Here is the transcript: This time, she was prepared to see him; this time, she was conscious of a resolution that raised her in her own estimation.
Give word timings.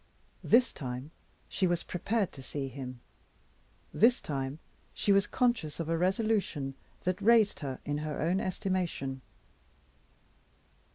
This 0.43 0.73
time, 0.73 1.11
she 1.47 1.67
was 1.67 1.83
prepared 1.83 2.31
to 2.31 2.41
see 2.41 2.69
him; 2.69 3.01
this 3.93 4.19
time, 4.19 4.57
she 4.95 5.11
was 5.11 5.27
conscious 5.27 5.79
of 5.79 5.89
a 5.89 5.95
resolution 5.95 6.73
that 7.03 7.21
raised 7.21 7.59
her 7.59 7.79
in 7.85 7.99
her 7.99 8.19
own 8.19 8.39
estimation. 8.41 9.21